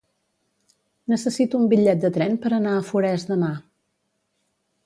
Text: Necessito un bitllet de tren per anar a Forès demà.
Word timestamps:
Necessito 1.13 1.59
un 1.59 1.69
bitllet 1.75 2.01
de 2.05 2.11
tren 2.17 2.39
per 2.47 2.53
anar 2.59 2.75
a 2.79 2.83
Forès 2.91 3.29
demà. 3.33 3.55